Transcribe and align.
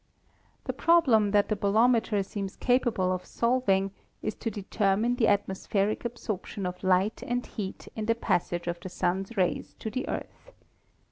The 0.63 0.73
problem 0.73 1.29
that 1.29 1.49
the 1.49 1.55
bolometer 1.55 2.23
seems 2.25 2.55
capable 2.55 3.11
of 3.11 3.23
solving 3.23 3.91
is 4.23 4.33
to 4.37 4.49
deter 4.49 4.97
mine 4.97 5.17
the 5.17 5.27
atmospheric 5.27 6.05
absorption 6.05 6.65
of 6.65 6.83
light 6.83 7.21
and 7.21 7.45
heat 7.45 7.87
in 7.95 8.07
the 8.07 8.15
passage 8.15 8.65
of 8.65 8.79
the 8.79 8.89
Sun's 8.89 9.37
rays 9.37 9.75
to 9.77 9.91
the 9.91 10.09
Earth. 10.09 10.53